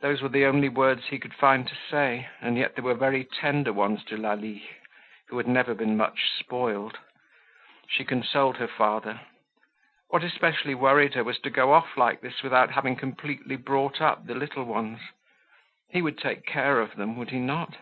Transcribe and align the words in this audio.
Those 0.00 0.22
were 0.22 0.28
the 0.28 0.44
only 0.44 0.68
words 0.68 1.04
he 1.06 1.20
could 1.20 1.34
find 1.34 1.68
to 1.68 1.76
say, 1.76 2.28
and 2.40 2.58
yet 2.58 2.74
they 2.74 2.82
were 2.82 2.94
very 2.96 3.22
tender 3.22 3.72
ones 3.72 4.02
to 4.06 4.16
Lalie, 4.16 4.68
who 5.28 5.36
had 5.36 5.46
never 5.46 5.72
been 5.72 5.96
much 5.96 6.30
spoiled. 6.36 6.98
She 7.88 8.04
consoled 8.04 8.56
her 8.56 8.66
father. 8.66 9.20
What 10.08 10.24
especially 10.24 10.74
worried 10.74 11.14
her 11.14 11.22
was 11.22 11.38
to 11.42 11.48
go 11.50 11.74
off 11.74 11.96
like 11.96 12.20
this 12.22 12.42
without 12.42 12.72
having 12.72 12.96
completely 12.96 13.54
brought 13.54 14.00
up 14.00 14.26
the 14.26 14.34
little 14.34 14.64
ones. 14.64 14.98
He 15.90 16.02
would 16.02 16.18
take 16.18 16.44
care 16.44 16.80
of 16.80 16.96
them, 16.96 17.16
would 17.16 17.30
he 17.30 17.38
not? 17.38 17.76